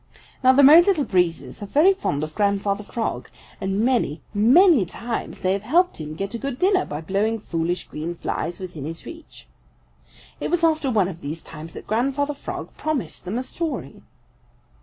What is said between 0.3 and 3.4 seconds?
Now the Merry Little Breezes are very fond of Grandfather Frog